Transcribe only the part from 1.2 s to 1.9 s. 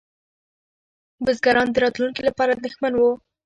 بزګران د